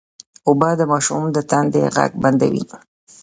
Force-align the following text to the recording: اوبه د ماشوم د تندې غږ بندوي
اوبه 0.47 0.69
د 0.79 0.81
ماشوم 0.91 1.23
د 1.31 1.37
تندې 1.51 1.83
غږ 1.95 2.11
بندوي 2.23 2.65